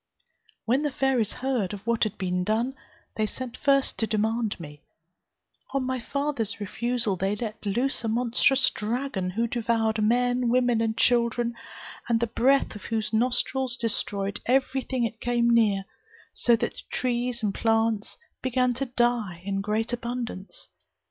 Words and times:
When 0.65 0.81
the 0.81 0.89
fairies 0.89 1.31
heard 1.31 1.73
of 1.73 1.85
what 1.85 2.05
had 2.05 2.17
been 2.17 2.43
done, 2.43 2.73
they 3.17 3.27
sent 3.27 3.55
first 3.55 3.99
to 3.99 4.07
demand 4.07 4.59
me; 4.59 4.81
and 5.71 5.81
on 5.83 5.83
my 5.85 5.99
father's 5.99 6.59
refusal, 6.59 7.15
they 7.15 7.35
let 7.35 7.63
loose 7.67 8.03
a 8.03 8.07
monstrous 8.07 8.71
dragon, 8.71 9.29
who 9.29 9.45
devoured 9.45 10.03
men, 10.03 10.49
women 10.49 10.81
and 10.81 10.97
children, 10.97 11.53
and 12.09 12.19
the 12.19 12.25
breath 12.25 12.73
of 12.75 12.85
whose 12.85 13.13
nostrils 13.13 13.77
destroyed 13.77 14.41
every 14.47 14.81
thing 14.81 15.03
it 15.03 15.21
came 15.21 15.47
near, 15.51 15.85
so 16.33 16.55
that 16.55 16.73
the 16.73 16.81
trees 16.89 17.43
and 17.43 17.53
plants 17.53 18.17
began 18.41 18.73
to 18.73 18.87
die 18.87 19.43
in 19.45 19.61
great 19.61 19.93
abundance. 19.93 20.67